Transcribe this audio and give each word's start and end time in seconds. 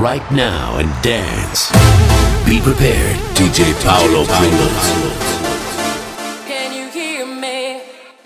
right 0.00 0.28
now 0.32 0.78
and 0.78 0.90
dance. 1.02 1.70
Be 2.46 2.58
prepared, 2.60 3.16
DJ 3.36 3.60
Paulo 3.84 4.24
Pringles. 4.24 4.86
Can 6.48 6.72
you 6.72 6.88
hear 6.88 7.26
me 7.26 7.82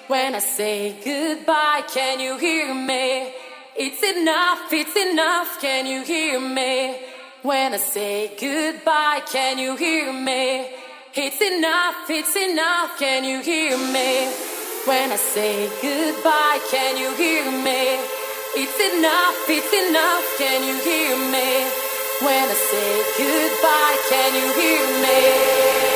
when 0.07 0.37
I 0.37 0.39
say 0.39 0.95
goodbye? 1.05 1.83
Can 1.93 2.21
you 2.21 2.39
hear 2.39 2.73
me? 2.73 3.33
It's 3.77 4.03
enough, 4.17 4.73
it's 4.73 4.97
enough. 4.97 5.61
Can 5.61 5.87
you 5.87 6.05
hear 6.05 6.39
me 6.39 6.97
when 7.43 7.75
I 7.75 7.79
say 7.79 8.37
goodbye? 8.41 9.23
Can 9.33 9.59
you 9.59 9.75
hear 9.75 10.13
me? 10.13 10.69
It's 11.13 11.41
enough, 11.41 12.09
it's 12.09 12.37
enough. 12.37 12.99
Can 13.01 13.25
you 13.25 13.41
hear 13.41 13.77
me 13.77 14.31
when 14.87 15.11
I 15.11 15.17
say 15.17 15.69
goodbye? 15.83 16.61
Can 16.71 16.97
you 16.97 17.11
hear 17.17 17.51
me? 17.65 18.24
It's 18.57 18.79
enough, 18.79 19.35
it's 19.49 19.73
enough. 19.89 20.39
Can 20.39 20.63
you 20.63 20.79
hear 20.79 21.17
me 21.17 21.67
when 22.23 22.49
I 22.49 22.55
say 22.55 23.03
goodbye? 23.19 23.99
Can 24.09 24.35
you 24.37 24.53
hear 24.55 25.89
me? 25.91 25.94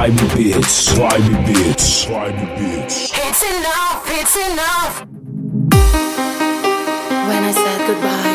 Vibe 0.00 0.34
Beats, 0.34 0.88
Vibe 0.96 1.44
Beats, 1.44 2.06
Vibe 2.06 2.56
Beats. 2.56 3.12
It's 3.12 3.42
enough, 3.42 4.02
it's 4.08 4.36
enough. 4.50 5.04
When 7.28 7.44
I 7.44 7.52
said 7.52 7.86
goodbye, 7.86 8.29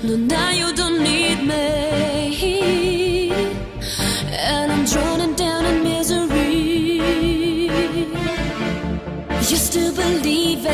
No, 0.00 0.14
now 0.14 0.50
you 0.52 0.72
don't 0.76 1.02
need 1.02 1.42
me. 1.42 3.32
And 4.30 4.70
I'm 4.70 4.84
drowning 4.84 5.34
down 5.34 5.64
in 5.64 5.82
misery. 5.82 7.00
You're 9.48 9.64
still 9.70 9.92
believing 9.92 10.68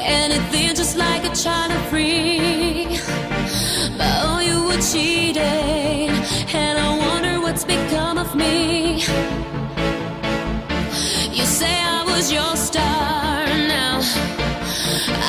anything 0.00 0.74
just 0.74 0.96
like 0.96 1.24
a 1.24 1.32
child 1.32 1.70
of 1.70 1.80
free. 1.86 2.98
But 3.96 4.12
oh, 4.26 4.40
you 4.40 4.64
were 4.64 4.82
cheating. 4.82 6.10
And 6.52 6.78
I 6.80 6.98
wonder 6.98 7.40
what's 7.40 7.64
become 7.64 8.18
of 8.18 8.34
me. 8.34 8.94
You 11.30 11.44
say 11.44 11.80
I 11.80 12.02
was 12.06 12.32
your 12.32 12.56
star 12.56 13.46
now. 13.46 14.00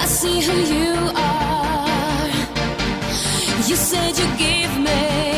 I 0.02 0.06
see 0.08 0.42
who 0.42 0.58
you 0.74 0.91
said 3.92 4.18
you 4.18 4.38
give 4.38 4.80
me 4.80 5.31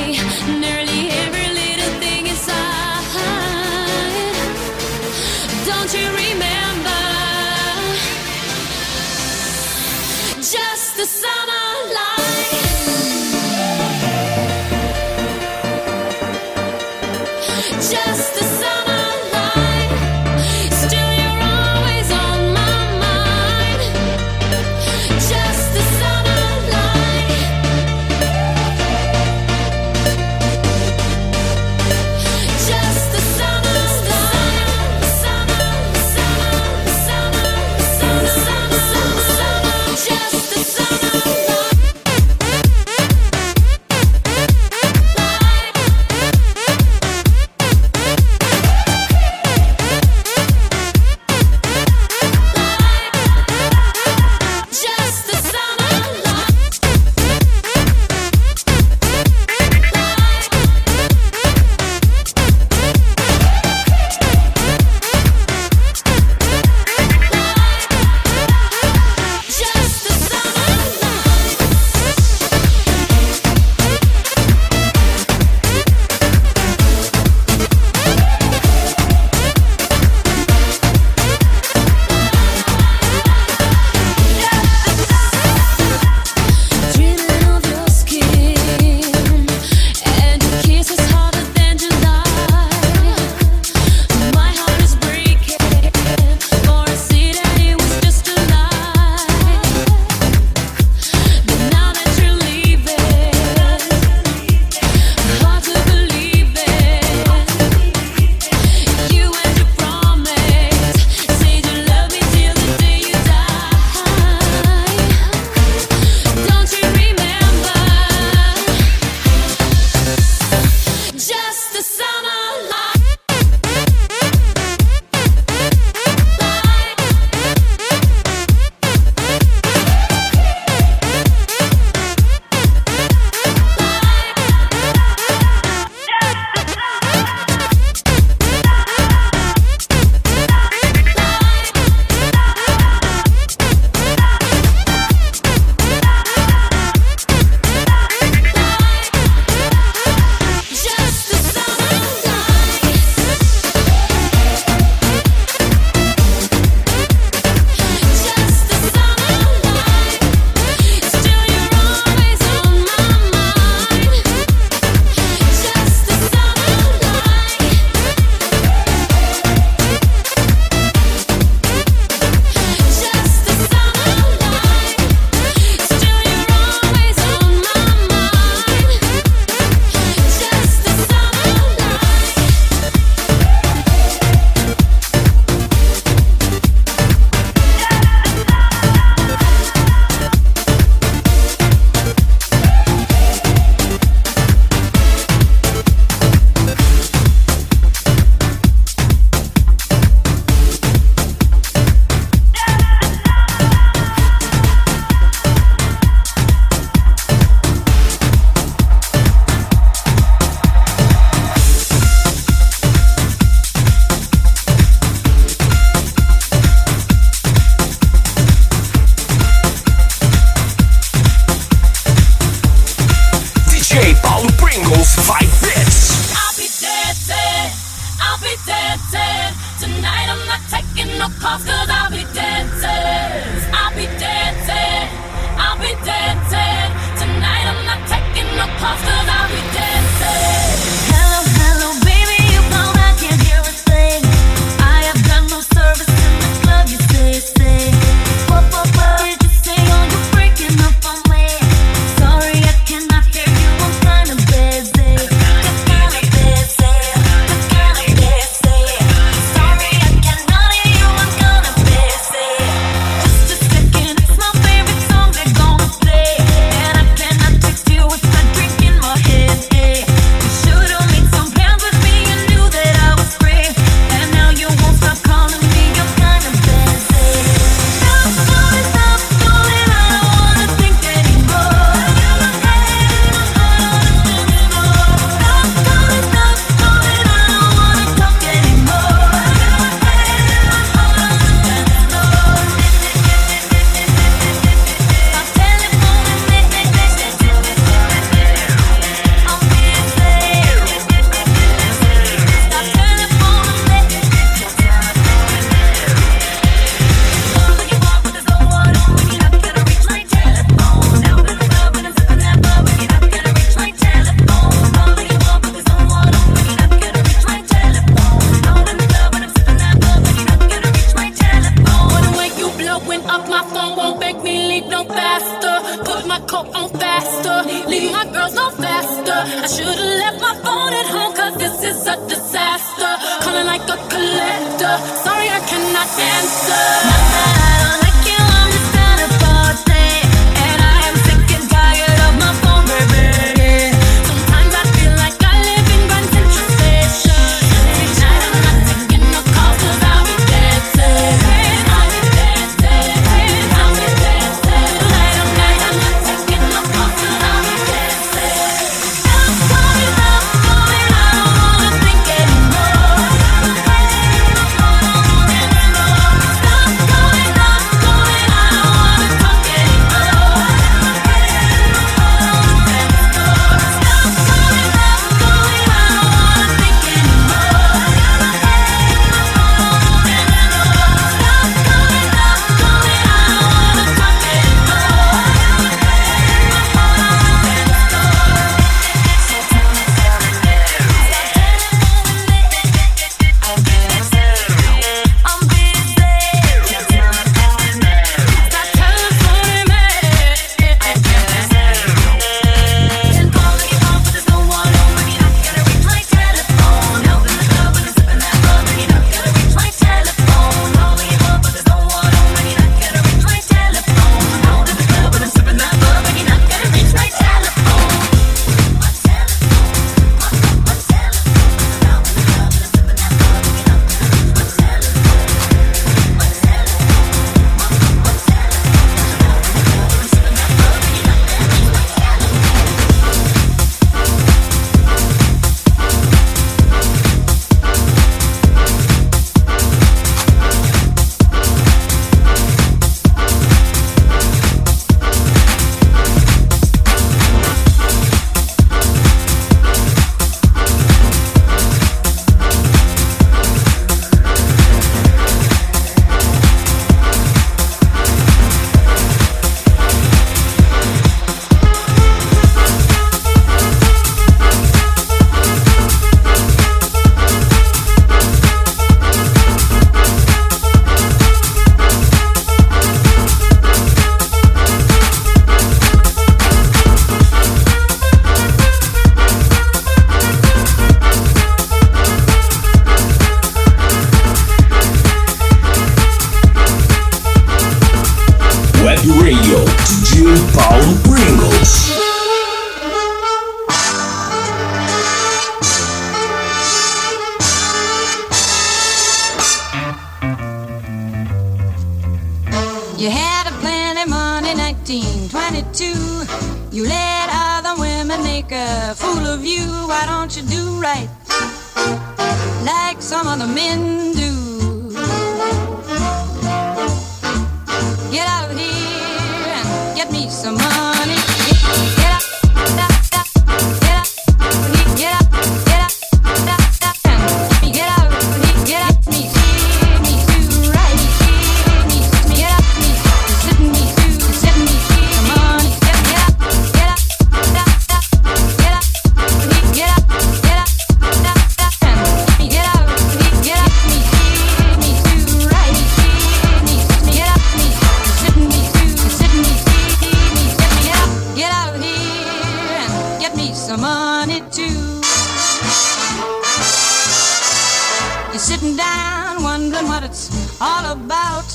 You're 558.53 558.59
sitting 558.59 558.95
down 558.95 559.63
wondering 559.63 560.07
what 560.07 560.23
it's 560.23 560.79
all 560.79 561.11
about. 561.11 561.65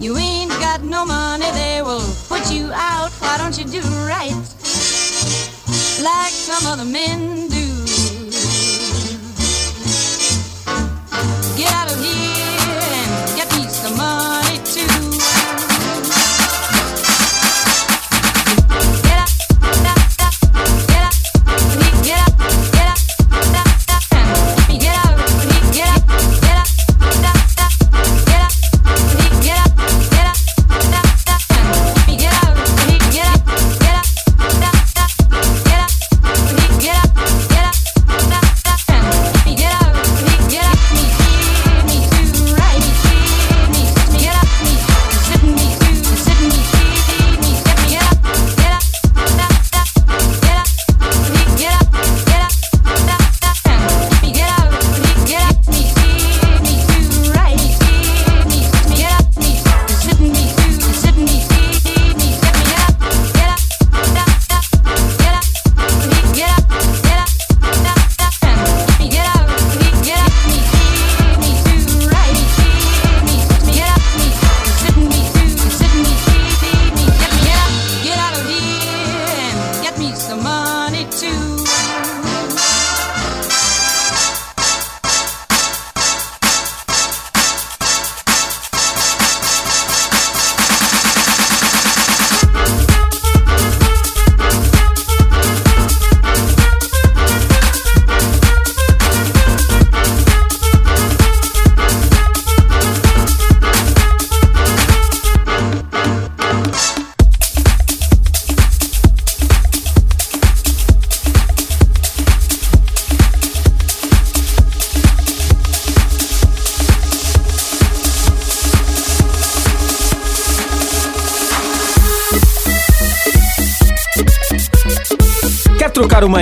You 0.00 0.16
ain't 0.16 0.50
got 0.52 0.80
no 0.82 1.04
money, 1.04 1.44
they 1.50 1.82
will 1.82 2.00
put 2.26 2.50
you 2.50 2.72
out. 2.72 3.10
Why 3.20 3.36
don't 3.36 3.58
you 3.58 3.64
do 3.64 3.82
right 4.08 4.32
like 6.02 6.32
some 6.32 6.64
other 6.72 6.86
men 6.86 7.48
do? 7.48 7.84
Get 11.54 11.70
out 11.70 11.92
of 11.92 12.02
here. 12.02 12.21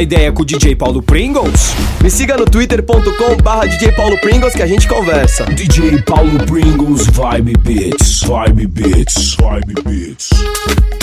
Uma 0.01 0.03
ideia 0.03 0.33
com 0.33 0.43
o 0.43 0.45
DJ 0.47 0.75
Paulo 0.75 1.03
Pringles? 1.03 1.75
Me 2.03 2.11
siga 2.11 2.35
no 2.37 2.47
twitter.com 2.47 3.37
barra 3.43 3.67
DJ 3.67 3.93
Paulo 3.93 4.19
Pringles 4.19 4.55
que 4.55 4.63
a 4.63 4.67
gente 4.67 4.89
conversa. 4.89 5.45
DJ 5.45 6.01
Paulo 6.03 6.39
Pringles 6.47 7.07
Vibe 7.07 7.53
Beats. 7.59 8.23
Vibe 8.23 8.67
Beats. 8.67 9.37
Vibe 9.37 9.83
Beats. 9.85 11.00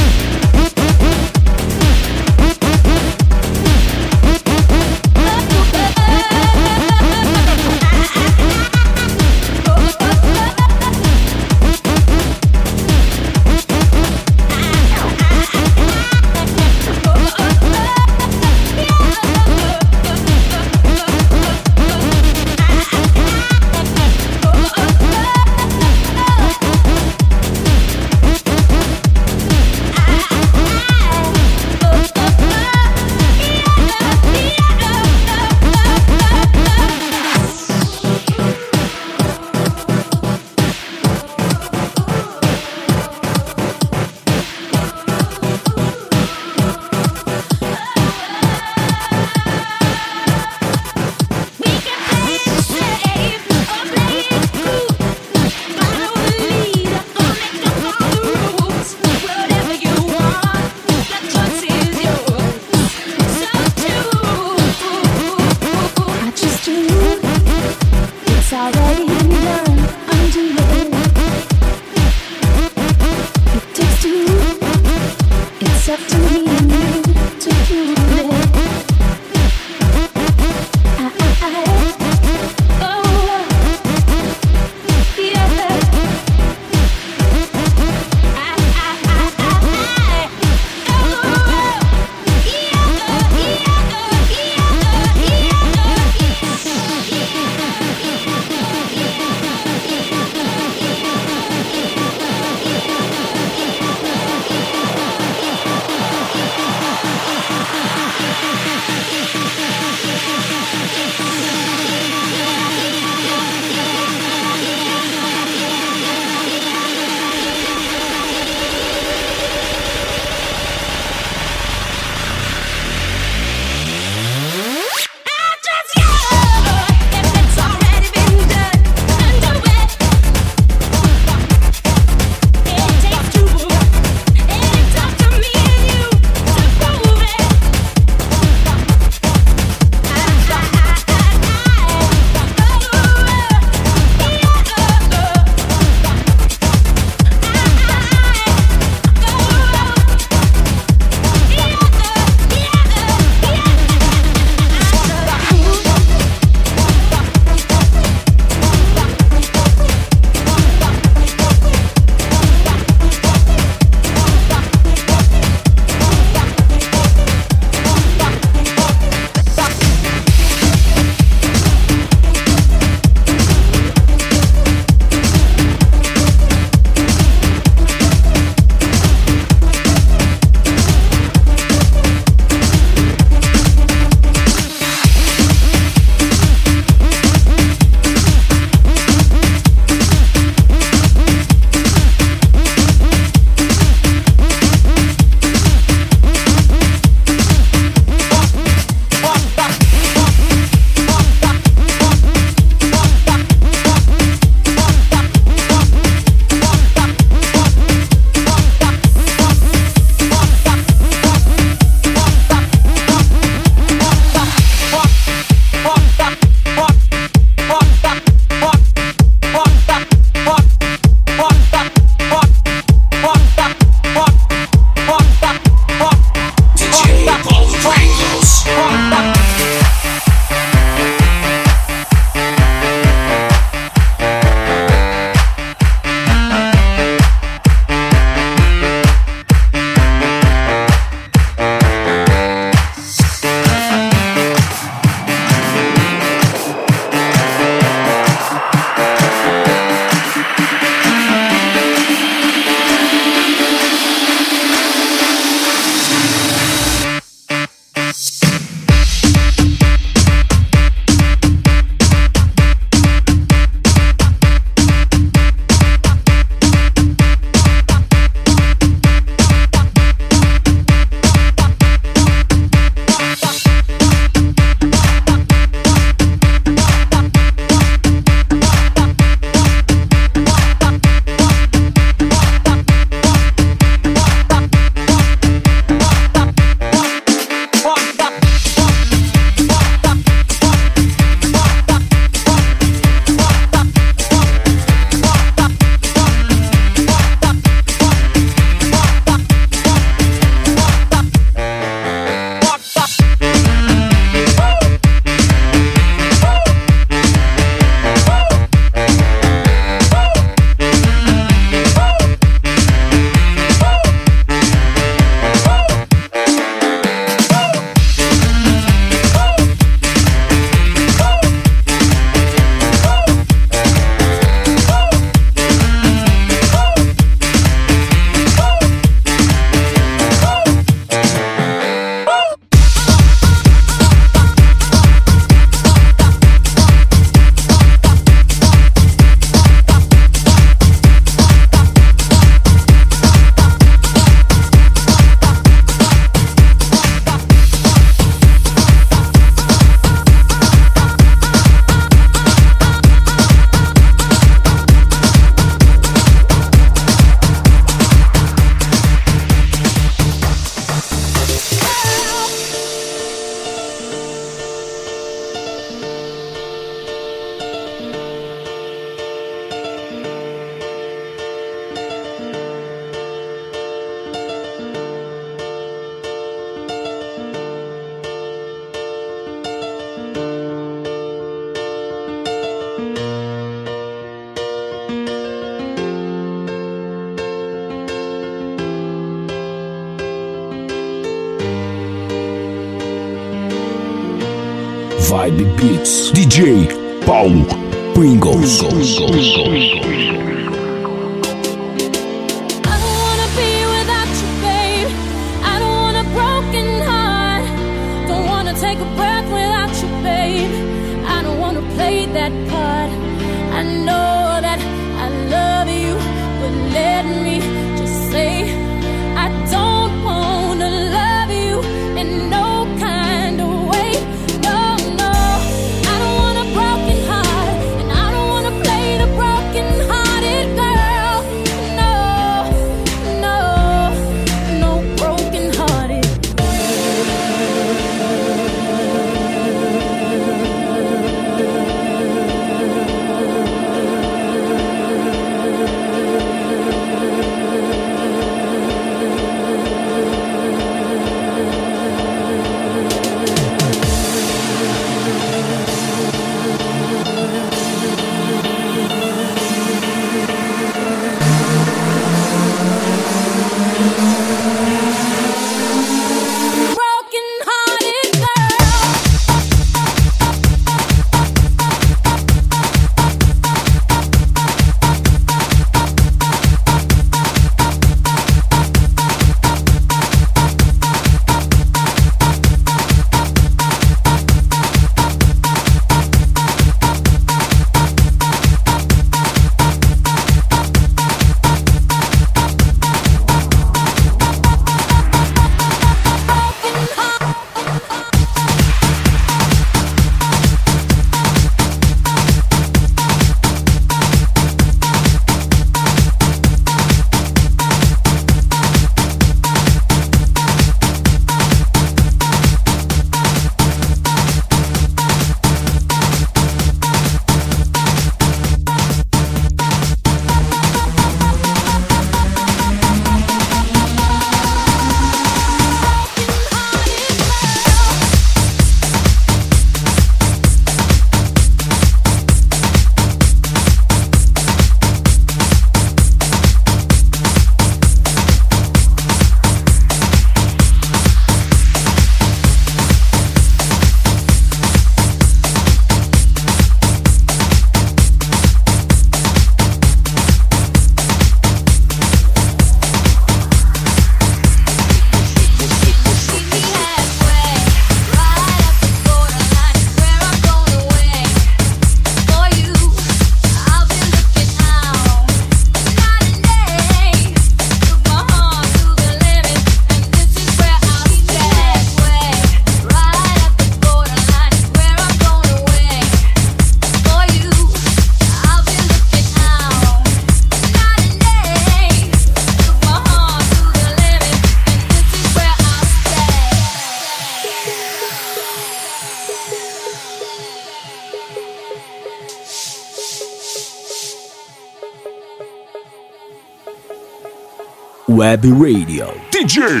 Web 598.40 598.64
Radio. 598.64 599.26
DJ 599.50 600.00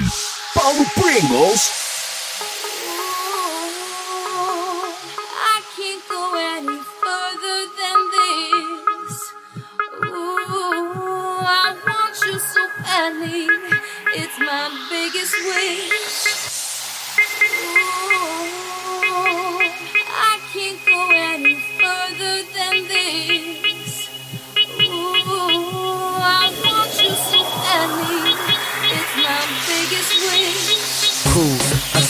Paulo 0.54 0.84
Pringles. 0.96 1.62
I 5.36 5.60
can't 5.76 6.02
go 6.08 6.22
any 6.56 6.78
further 7.02 7.58
than 7.78 7.98
this. 8.16 9.12
Ooh, 10.06 11.44
I 11.44 11.76
want 11.86 12.16
you 12.24 12.36
so 12.38 12.62
badly. 12.80 13.44
It's 14.16 14.38
my 14.38 14.72
biggest 14.88 15.34
wish. 15.44 16.24
Ooh, 19.04 19.60
I 20.16 20.40
can't 20.50 20.80
go 20.86 21.00
any 21.12 21.56
further 21.76 22.36
than 22.54 22.88
this. 22.88 23.39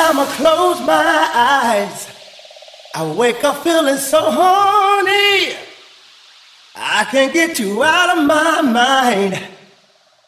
Time 0.00 0.18
I 0.18 0.26
close 0.36 0.80
my 0.80 1.30
eyes, 1.34 2.08
I 2.94 3.12
wake 3.12 3.44
up 3.44 3.62
feeling 3.62 3.98
so 3.98 4.18
horny. 4.18 5.54
I 6.74 7.04
can't 7.10 7.32
get 7.32 7.58
you 7.58 7.82
out 7.82 8.16
of 8.16 8.24
my 8.24 8.62
mind. 8.62 9.38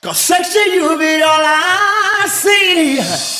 Cause 0.03 0.19
sexy, 0.19 0.59
you 0.59 0.99
be 0.99 1.23
all 1.23 1.45
I 1.45 2.27
see. 2.29 3.32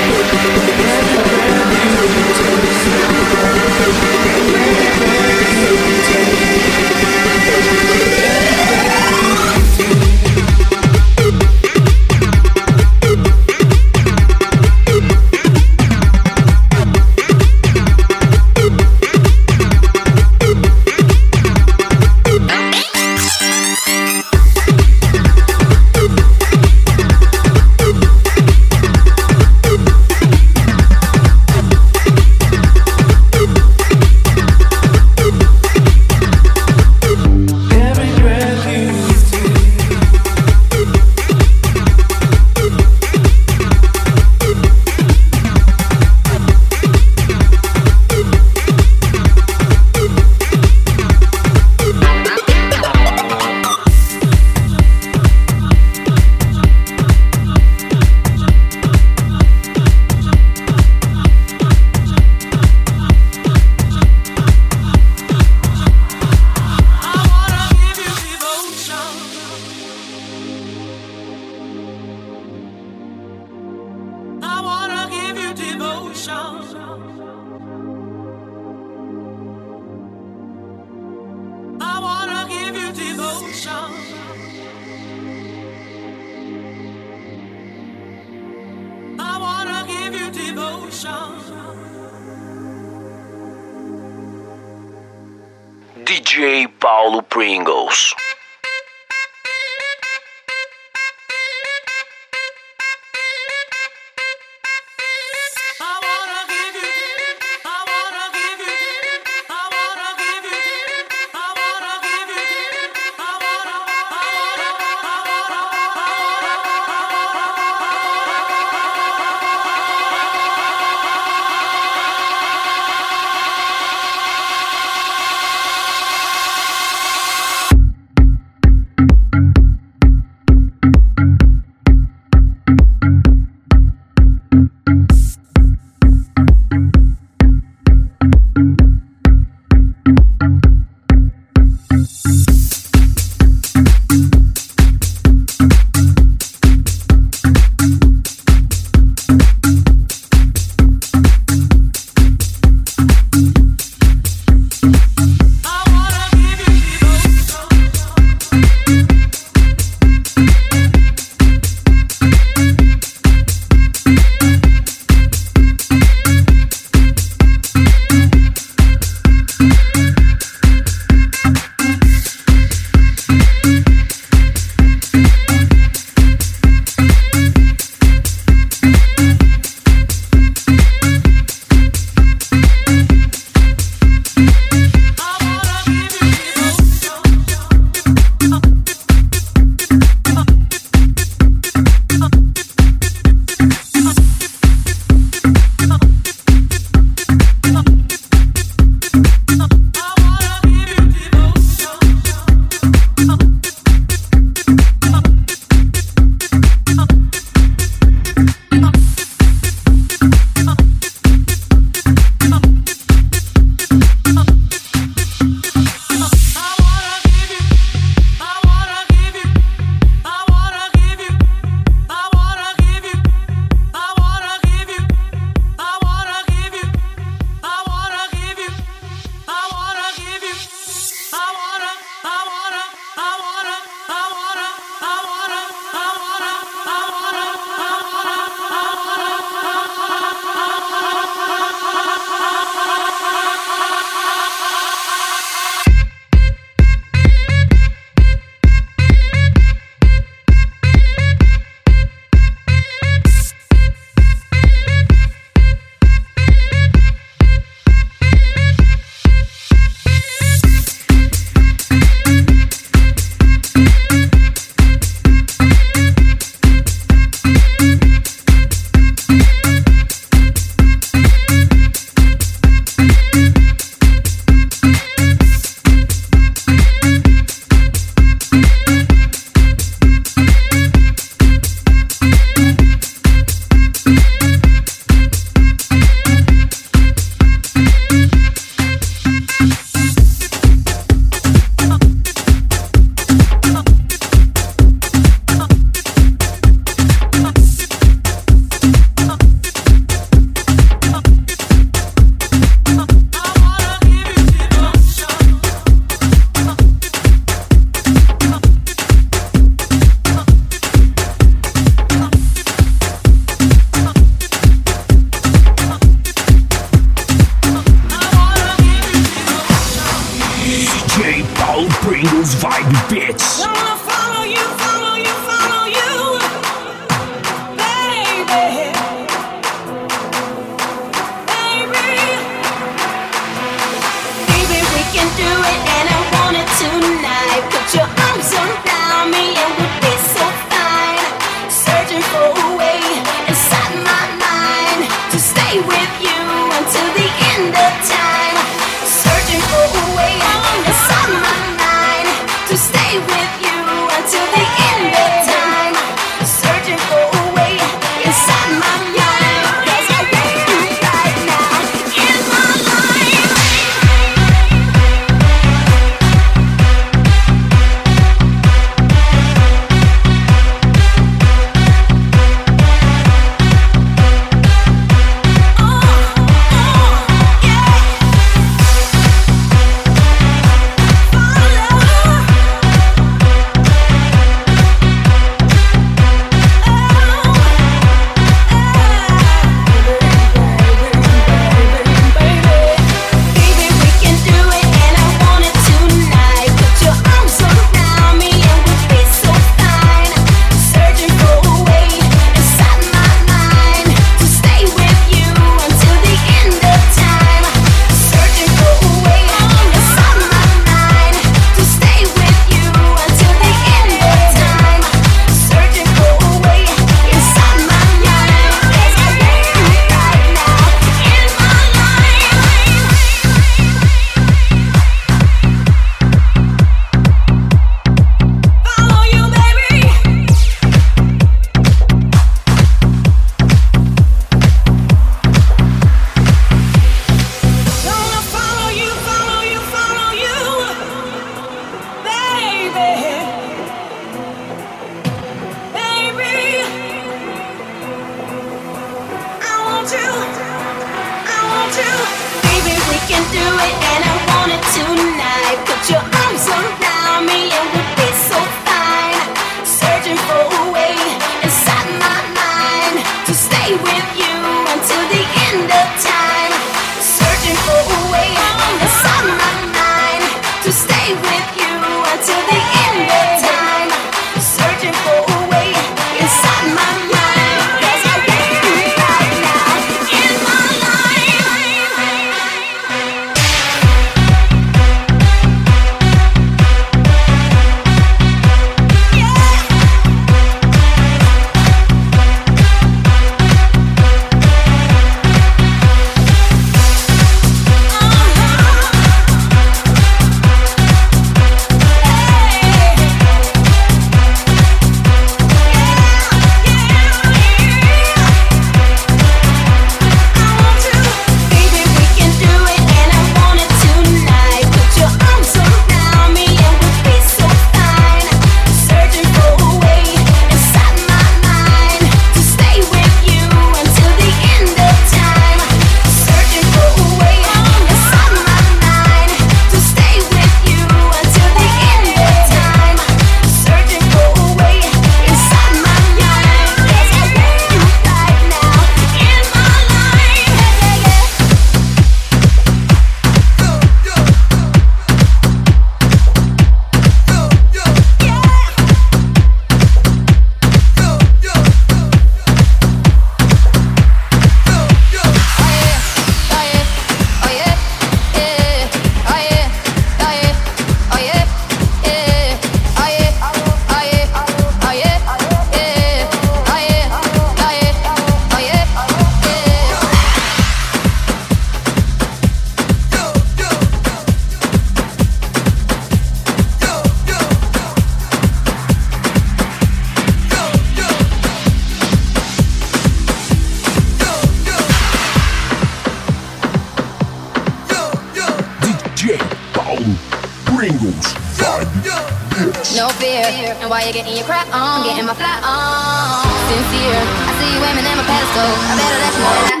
why 594.11 594.23
you're 594.25 594.33
getting 594.33 594.57
your 594.57 594.65
crap 594.65 594.87
on. 594.87 595.21
I'm 595.21 595.23
getting 595.23 595.45
my 595.45 595.53
fly 595.53 595.71
on. 595.87 596.67
Sincere, 596.91 597.39
I 597.39 597.71
see 597.79 597.95
you 597.95 598.03
aiming 598.03 598.27
at 598.27 598.35
my 598.35 598.43
pedestal. 598.43 598.91
I 599.07 599.15
better 599.15 599.39
let 599.39 599.53
you 599.55 599.63
know 599.63 599.87
that. 599.87 600.00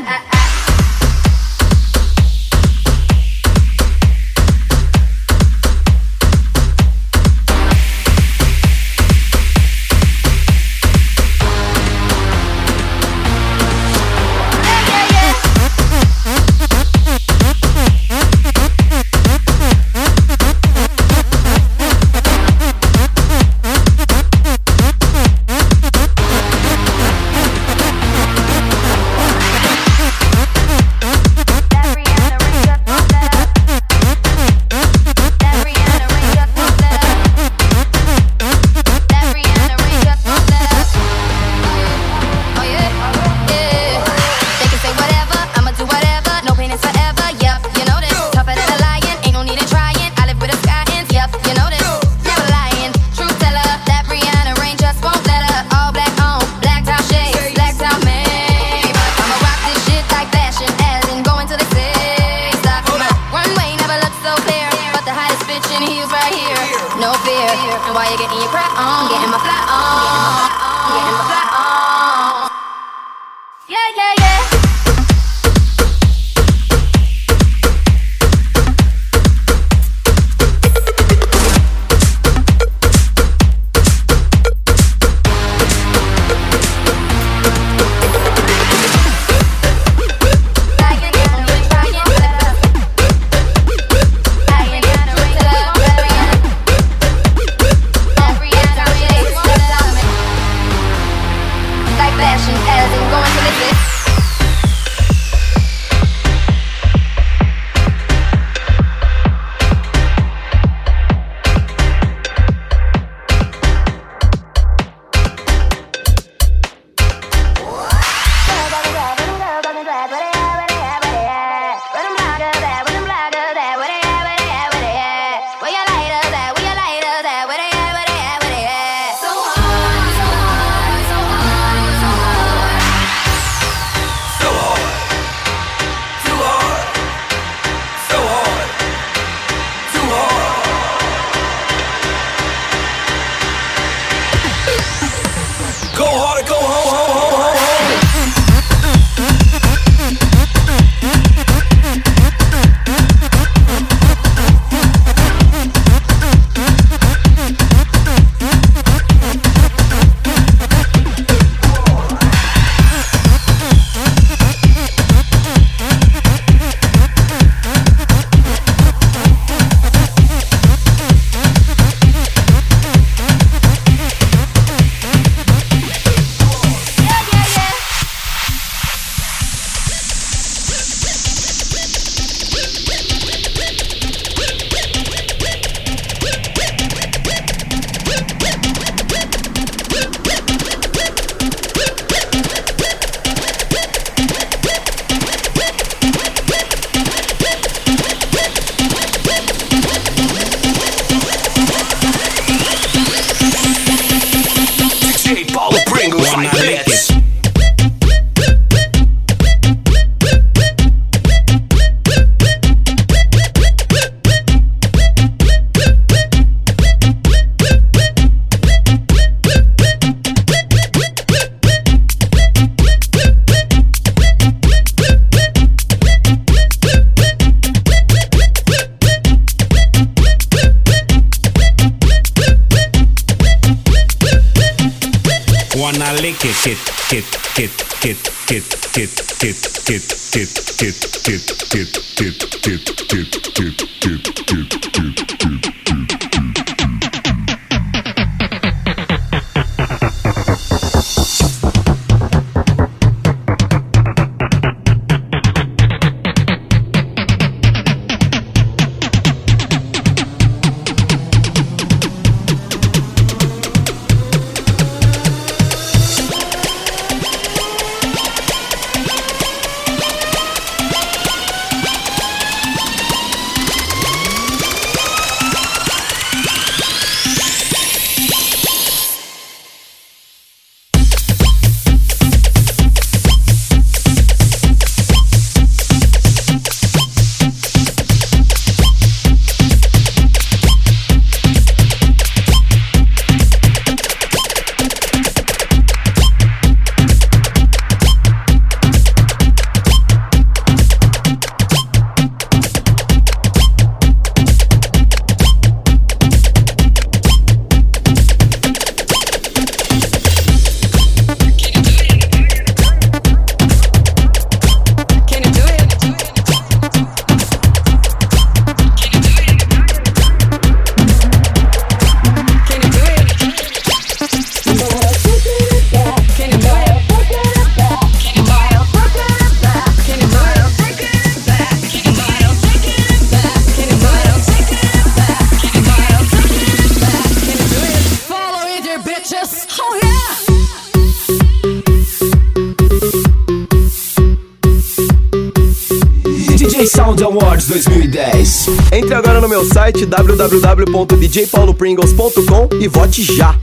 Site 349.91 350.05
www.djpaulopringles.com 350.05 352.69
e 352.79 352.87
vote 352.87 353.23
já. 353.23 353.55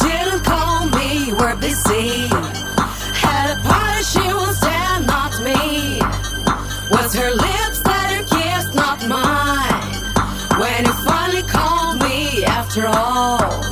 didn't 0.00 0.44
call 0.44 0.86
me, 0.86 1.32
we're 1.32 1.56
busy. 1.56 2.28
Had 3.24 3.56
a 3.56 3.62
party, 3.62 4.02
she 4.04 4.26
was 4.32 4.60
there, 4.60 5.00
not 5.00 5.32
me. 5.42 6.00
Was 6.90 7.14
her 7.14 7.30
lips 7.30 7.80
that 7.82 8.08
her 8.14 8.24
kiss, 8.34 8.74
not 8.74 8.98
mine. 9.08 10.60
When 10.60 10.86
you 10.86 10.92
finally 11.04 11.42
called 11.42 12.02
me, 12.02 12.44
after 12.44 12.86
all. 12.86 13.65